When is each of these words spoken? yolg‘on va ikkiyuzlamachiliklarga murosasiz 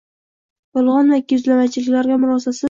yolg‘on 0.79 1.11
va 1.15 1.19
ikkiyuzlamachiliklarga 1.21 2.19
murosasiz 2.25 2.59